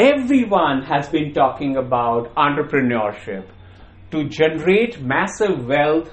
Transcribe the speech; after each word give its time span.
Everyone 0.00 0.80
has 0.84 1.10
been 1.10 1.34
talking 1.34 1.76
about 1.76 2.34
entrepreneurship. 2.34 3.44
To 4.12 4.26
generate 4.30 5.02
massive 5.02 5.66
wealth, 5.66 6.10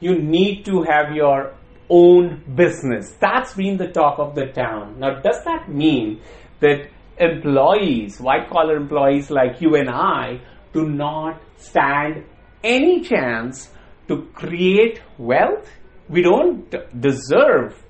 you 0.00 0.18
need 0.18 0.64
to 0.64 0.82
have 0.84 1.14
your 1.14 1.54
own 1.90 2.42
business. 2.54 3.14
That's 3.20 3.52
been 3.52 3.76
the 3.76 3.88
talk 3.88 4.18
of 4.18 4.34
the 4.34 4.46
town. 4.46 5.00
Now, 5.00 5.20
does 5.20 5.44
that 5.44 5.68
mean 5.68 6.22
that 6.60 6.88
employees, 7.18 8.18
white 8.18 8.48
collar 8.48 8.74
employees 8.74 9.30
like 9.30 9.60
you 9.60 9.74
and 9.74 9.90
I, 9.90 10.40
do 10.72 10.88
not 10.88 11.38
stand 11.58 12.24
any 12.64 13.02
chance 13.02 13.70
to 14.08 14.30
create 14.32 15.02
wealth? 15.18 15.68
We 16.08 16.22
don't 16.22 16.74
deserve 16.98 17.84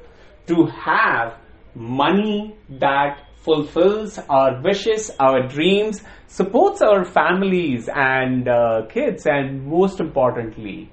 to 0.48 0.66
have 0.66 1.38
money 1.76 2.56
that 2.68 3.22
fulfills 3.46 4.18
our 4.28 4.60
wishes, 4.60 5.10
our 5.20 5.46
dreams, 5.46 6.02
supports 6.26 6.82
our 6.82 7.04
families 7.04 7.88
and 7.94 8.48
uh, 8.48 8.82
kids, 8.90 9.24
and 9.26 9.64
most 9.64 10.00
importantly, 10.00 10.90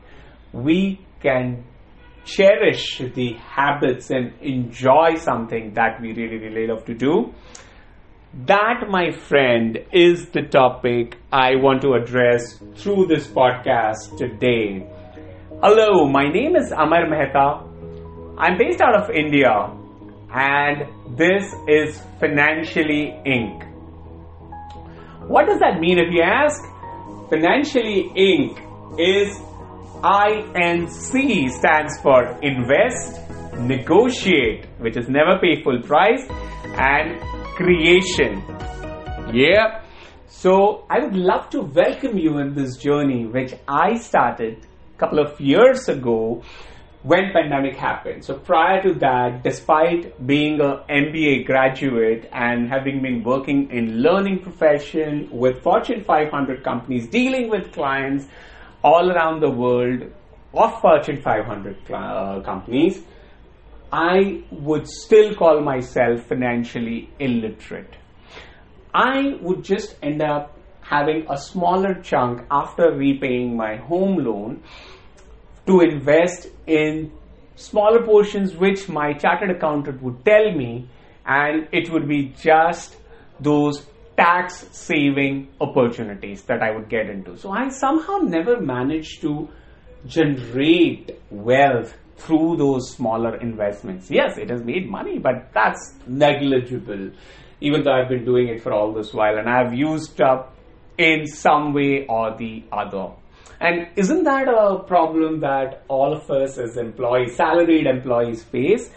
we 0.53 1.03
can 1.21 1.65
cherish 2.25 3.01
the 3.15 3.33
habits 3.33 4.11
and 4.11 4.31
enjoy 4.41 5.15
something 5.15 5.73
that 5.73 5.99
we 5.99 6.13
really, 6.13 6.37
really 6.37 6.67
love 6.67 6.85
to 6.85 6.93
do. 6.93 7.33
That, 8.45 8.85
my 8.89 9.11
friend, 9.11 9.79
is 9.91 10.29
the 10.29 10.43
topic 10.43 11.17
I 11.31 11.55
want 11.55 11.81
to 11.81 11.93
address 11.93 12.59
through 12.75 13.07
this 13.07 13.27
podcast 13.27 14.17
today. 14.17 14.87
Hello, 15.61 16.07
my 16.07 16.29
name 16.31 16.55
is 16.55 16.71
Amar 16.71 17.09
Mehta. 17.09 17.47
I'm 18.37 18.57
based 18.57 18.81
out 18.81 18.95
of 19.01 19.09
India 19.09 19.82
and 20.33 20.87
this 21.15 21.43
is 21.67 22.01
Financially 22.19 23.13
Inc. 23.25 23.69
What 25.27 25.45
does 25.45 25.59
that 25.59 25.79
mean 25.79 25.99
if 25.99 26.11
you 26.11 26.23
ask? 26.23 26.59
Financially 27.29 28.09
Inc. 28.17 28.57
is 28.99 29.37
INC 30.01 31.49
stands 31.51 31.93
for 32.01 32.37
Invest, 32.41 33.21
Negotiate, 33.59 34.65
which 34.79 34.97
is 34.97 35.07
never 35.07 35.37
pay 35.39 35.61
full 35.63 35.81
price, 35.83 36.25
and 36.77 37.21
Creation. 37.55 38.43
Yeah. 39.31 39.83
So 40.27 40.85
I 40.89 40.97
would 40.99 41.15
love 41.15 41.51
to 41.51 41.61
welcome 41.61 42.17
you 42.17 42.39
in 42.39 42.55
this 42.55 42.77
journey, 42.77 43.27
which 43.27 43.53
I 43.67 43.97
started 43.97 44.65
a 44.95 44.99
couple 44.99 45.19
of 45.19 45.39
years 45.39 45.87
ago 45.87 46.41
when 47.03 47.33
pandemic 47.33 47.75
happened. 47.75 48.23
So 48.23 48.39
prior 48.39 48.81
to 48.81 48.93
that, 48.95 49.43
despite 49.43 50.25
being 50.25 50.61
a 50.61 50.85
MBA 50.89 51.45
graduate 51.45 52.29
and 52.31 52.69
having 52.69 53.01
been 53.01 53.23
working 53.23 53.69
in 53.71 54.01
learning 54.01 54.39
profession 54.39 55.27
with 55.29 55.61
Fortune 55.61 56.03
500 56.03 56.63
companies, 56.63 57.07
dealing 57.07 57.49
with 57.49 57.73
clients 57.73 58.27
all 58.83 59.11
around 59.11 59.41
the 59.41 59.49
world 59.49 60.03
of 60.53 60.81
Fortune 60.81 61.21
500 61.21 61.91
uh, 61.91 62.41
companies, 62.41 63.03
I 63.91 64.43
would 64.49 64.87
still 64.87 65.35
call 65.35 65.61
myself 65.61 66.23
financially 66.23 67.09
illiterate. 67.19 67.93
I 68.93 69.37
would 69.41 69.63
just 69.63 69.95
end 70.01 70.21
up 70.21 70.57
having 70.81 71.25
a 71.29 71.37
smaller 71.37 71.95
chunk 71.95 72.45
after 72.49 72.91
repaying 72.91 73.57
my 73.57 73.75
home 73.75 74.17
loan 74.23 74.63
to 75.65 75.79
invest 75.81 76.47
in 76.67 77.11
smaller 77.55 78.03
portions 78.03 78.55
which 78.55 78.89
my 78.89 79.13
chartered 79.13 79.51
accountant 79.51 80.01
would 80.01 80.23
tell 80.25 80.51
me 80.51 80.89
and 81.25 81.67
it 81.71 81.89
would 81.91 82.07
be 82.07 82.33
just 82.41 82.97
those 83.39 83.85
tax 84.17 84.67
saving 84.71 85.47
opportunities 85.61 86.43
that 86.43 86.61
I 86.61 86.71
would 86.71 86.89
get 86.89 87.09
into. 87.09 87.37
So 87.37 87.51
I 87.51 87.69
somehow 87.69 88.17
never 88.17 88.59
managed 88.59 89.21
to 89.21 89.49
generate 90.05 91.19
wealth 91.29 91.95
through 92.17 92.57
those 92.57 92.91
smaller 92.91 93.37
investments. 93.37 94.09
Yes, 94.11 94.37
it 94.37 94.49
has 94.49 94.63
made 94.63 94.89
money, 94.89 95.17
but 95.17 95.51
that's 95.53 95.95
negligible, 96.05 97.11
even 97.61 97.83
though 97.83 97.93
I've 97.93 98.09
been 98.09 98.25
doing 98.25 98.49
it 98.49 98.61
for 98.61 98.71
all 98.71 98.93
this 98.93 99.13
while 99.13 99.37
and 99.37 99.49
I've 99.49 99.73
used 99.73 100.21
up 100.21 100.55
in 100.97 101.25
some 101.25 101.73
way 101.73 102.05
or 102.07 102.37
the 102.37 102.63
other. 102.71 103.13
And 103.63 103.87
isn't 103.95 104.25
that 104.25 104.49
a 104.49 104.83
problem 104.83 105.39
that 105.39 105.83
all 105.87 106.13
of 106.13 106.29
us 106.29 106.57
as 106.57 106.75
employees, 106.75 107.37
salaried 107.37 107.87
employees 107.87 108.43
face? 108.43 108.89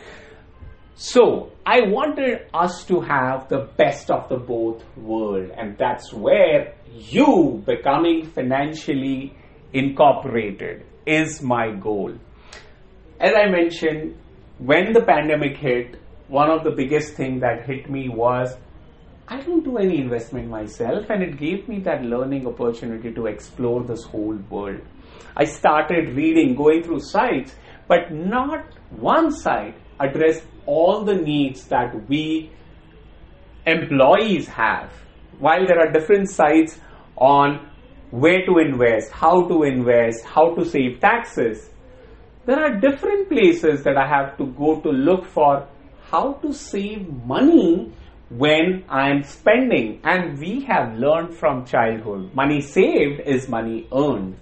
So 0.97 1.53
I 1.65 1.83
wanted 1.83 2.49
us 2.53 2.85
to 2.87 3.01
have 3.01 3.49
the 3.49 3.69
best 3.77 4.11
of 4.11 4.29
the 4.29 4.39
both 4.39 4.83
world, 4.97 5.53
and 5.57 5.79
that's 5.79 6.13
where 6.13 6.75
you 6.93 7.63
becoming 7.65 8.27
financially 8.27 9.37
incorporated 9.73 10.85
is 11.07 11.41
my 11.41 11.71
goal. 11.71 12.15
As 13.21 13.35
I 13.37 13.49
mentioned, 13.49 14.17
when 14.59 14.93
the 14.93 15.03
pandemic 15.03 15.59
hit, 15.59 15.95
one 16.27 16.51
of 16.51 16.65
the 16.65 16.73
biggest 16.73 17.15
thing 17.15 17.39
that 17.39 17.67
hit 17.67 17.89
me 17.89 18.09
was 18.09 18.57
I 19.29 19.41
don't 19.41 19.65
do 19.65 19.77
any 19.77 19.99
investment 19.99 20.49
myself, 20.49 21.11
and 21.11 21.21
it 21.21 21.37
gave 21.37 21.69
me 21.69 21.81
that 21.81 22.03
learning 22.03 22.47
opportunity 22.47 23.13
to 23.13 23.27
explore 23.27 23.83
this 23.83 24.05
whole 24.05 24.37
world. 24.49 24.81
I 25.37 25.45
started 25.45 26.15
reading, 26.15 26.55
going 26.55 26.85
through 26.85 27.01
sites, 27.01 27.53
but 27.89 28.13
not 28.13 28.67
one 28.91 29.33
site 29.33 29.75
addressed 29.99 30.45
all 30.65 31.05
the 31.05 31.17
needs 31.17 31.67
that 31.69 32.09
we 32.09 32.53
employees 33.67 34.47
have. 34.47 34.93
While 35.41 35.67
there 35.67 35.81
are 35.81 35.91
different 35.91 36.31
sites 36.31 36.79
on 37.17 37.69
where 38.11 38.47
to 38.47 38.59
invest, 38.59 39.11
how 39.11 39.49
to 39.49 39.65
invest, 39.65 40.25
how 40.25 40.55
to 40.55 40.65
save 40.65 41.01
taxes, 41.01 41.69
there 42.45 42.61
are 42.61 42.79
different 42.79 43.29
places 43.29 43.83
that 43.83 43.97
I 43.97 44.07
have 44.07 44.39
to 44.39 44.47
go 44.47 44.81
to 44.83 44.89
look 44.89 45.25
for 45.25 45.67
how 46.11 46.35
to 46.35 46.53
save 46.53 47.09
money 47.25 47.93
when 48.29 48.85
I'm 48.89 49.23
spending. 49.23 50.01
And 50.05 50.39
we 50.39 50.63
have 50.65 50.99
learned 50.99 51.35
from 51.35 51.65
childhood 51.65 52.35
money 52.35 52.61
saved 52.61 53.21
is 53.21 53.49
money 53.49 53.89
earned. 53.93 54.39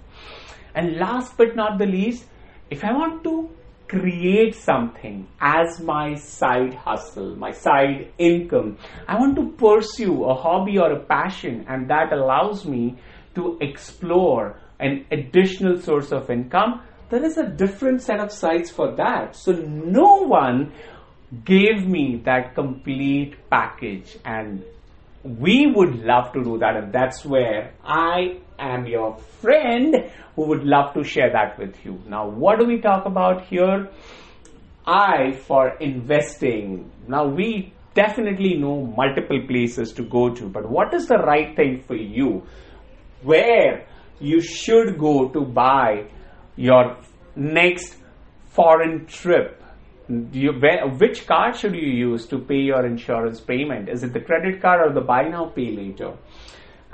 And 0.73 0.97
last 0.97 1.37
but 1.37 1.55
not 1.55 1.77
the 1.77 1.85
least, 1.85 2.25
if 2.69 2.83
I 2.83 2.91
want 2.91 3.23
to 3.23 3.49
create 3.87 4.55
something 4.55 5.27
as 5.39 5.79
my 5.79 6.15
side 6.15 6.73
hustle, 6.73 7.35
my 7.35 7.51
side 7.51 8.11
income. 8.17 8.77
I 9.07 9.19
want 9.19 9.35
to 9.35 9.51
pursue 9.51 10.23
a 10.23 10.33
hobby 10.33 10.77
or 10.77 10.91
a 10.91 10.99
passion, 10.99 11.65
and 11.67 11.89
that 11.89 12.11
allows 12.11 12.65
me 12.65 12.97
to 13.35 13.57
explore 13.61 14.59
an 14.79 15.05
additional 15.11 15.79
source 15.79 16.11
of 16.11 16.29
income. 16.29 16.81
There 17.09 17.23
is 17.23 17.37
a 17.37 17.47
different 17.47 18.01
set 18.01 18.19
of 18.19 18.31
sites 18.31 18.71
for 18.71 18.95
that. 18.95 19.35
So, 19.35 19.51
no 19.51 20.25
one 20.25 20.73
gave 21.43 21.87
me 21.87 22.21
that 22.25 22.55
complete 22.55 23.35
package, 23.49 24.17
and 24.23 24.63
we 25.23 25.71
would 25.75 26.03
love 26.05 26.31
to 26.33 26.43
do 26.43 26.57
that, 26.59 26.75
and 26.77 26.93
that's 26.93 27.25
where 27.25 27.73
I 27.83 28.39
am 28.59 28.85
your 28.85 29.17
friend 29.17 30.11
who 30.35 30.47
would 30.47 30.63
love 30.63 30.93
to 30.93 31.03
share 31.03 31.31
that 31.31 31.57
with 31.57 31.83
you. 31.83 31.99
Now, 32.07 32.27
what 32.27 32.59
do 32.59 32.65
we 32.65 32.79
talk 32.79 33.05
about 33.05 33.45
here? 33.45 33.89
I 34.85 35.31
for 35.31 35.75
investing. 35.79 36.91
Now, 37.07 37.27
we 37.27 37.73
definitely 37.95 38.55
know 38.55 38.85
multiple 38.85 39.41
places 39.47 39.91
to 39.93 40.03
go 40.03 40.29
to, 40.35 40.47
but 40.47 40.69
what 40.69 40.93
is 40.93 41.07
the 41.07 41.17
right 41.17 41.55
thing 41.55 41.81
for 41.87 41.95
you? 41.95 42.43
Where 43.23 43.87
you 44.19 44.41
should 44.41 44.99
go 44.99 45.29
to 45.29 45.41
buy 45.41 46.09
your 46.55 46.97
next 47.35 47.95
foreign 48.51 49.07
trip? 49.07 49.63
You, 50.07 50.51
where, 50.53 50.87
which 50.87 51.25
card 51.25 51.55
should 51.55 51.73
you 51.73 51.87
use 51.87 52.27
to 52.27 52.39
pay 52.39 52.59
your 52.59 52.85
insurance 52.85 53.39
payment? 53.39 53.89
Is 53.89 54.03
it 54.03 54.13
the 54.13 54.21
credit 54.21 54.61
card 54.61 54.81
or 54.81 54.93
the 54.93 55.01
buy 55.01 55.23
now, 55.23 55.45
pay 55.45 55.71
later? 55.71 56.13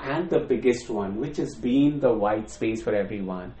and 0.02 0.28
the 0.30 0.40
biggest 0.40 0.90
one, 0.90 1.16
which 1.16 1.36
has 1.36 1.54
been 1.54 2.00
the 2.00 2.12
white 2.12 2.50
space 2.50 2.82
for 2.82 2.94
everyone, 2.94 3.54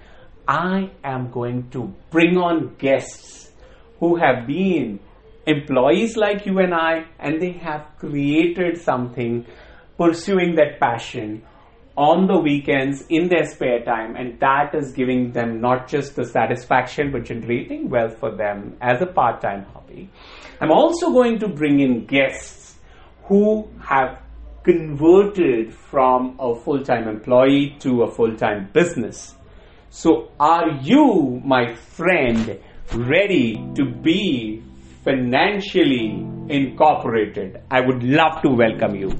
I 0.46 0.90
am 1.04 1.30
going 1.30 1.70
to 1.70 1.94
bring 2.10 2.36
on 2.36 2.74
guests 2.78 3.52
who 4.00 4.16
have 4.16 4.46
been 4.46 4.98
employees 5.46 6.16
like 6.16 6.46
you 6.46 6.58
and 6.58 6.74
I, 6.74 7.04
and 7.18 7.40
they 7.40 7.52
have 7.52 7.86
created 7.98 8.78
something 8.78 9.46
pursuing 9.96 10.56
that 10.56 10.80
passion 10.80 11.42
on 11.96 12.26
the 12.26 12.38
weekends 12.38 13.04
in 13.08 13.28
their 13.28 13.44
spare 13.44 13.84
time, 13.84 14.16
and 14.16 14.38
that 14.40 14.74
is 14.74 14.92
giving 14.92 15.32
them 15.32 15.60
not 15.60 15.88
just 15.88 16.16
the 16.16 16.24
satisfaction 16.24 17.12
but 17.12 17.24
generating 17.24 17.90
wealth 17.90 18.18
for 18.18 18.34
them 18.34 18.76
as 18.80 19.02
a 19.02 19.06
part 19.06 19.40
time 19.40 19.64
hobby. 19.72 20.10
I'm 20.60 20.70
also 20.70 21.10
going 21.10 21.38
to 21.40 21.48
bring 21.48 21.80
in 21.80 22.06
guests 22.06 22.76
who 23.24 23.68
have 23.80 24.22
converted 24.62 25.74
from 25.74 26.36
a 26.38 26.54
full 26.54 26.82
time 26.82 27.08
employee 27.08 27.76
to 27.80 28.02
a 28.02 28.10
full 28.10 28.36
time 28.36 28.70
business. 28.72 29.34
So, 29.90 30.30
are 30.40 30.70
you, 30.80 31.42
my 31.44 31.74
friend, 31.74 32.58
ready 32.94 33.56
to 33.74 33.84
be 33.84 34.62
financially 35.04 36.26
incorporated? 36.48 37.60
I 37.70 37.80
would 37.80 38.02
love 38.02 38.40
to 38.42 38.48
welcome 38.48 38.94
you. 38.94 39.10